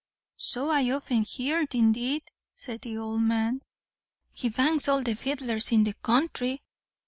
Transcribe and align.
"So 0.39 0.71
I 0.71 0.89
often 0.89 1.21
heerd, 1.23 1.75
indeed," 1.75 2.23
said 2.55 2.81
the 2.81 2.97
old 2.97 3.21
man. 3.21 3.61
"He 4.33 4.49
bangs 4.49 4.87
all 4.87 5.03
the 5.03 5.13
fiddlers 5.13 5.71
in 5.71 5.83
the 5.83 5.93
counthry." 5.93 6.63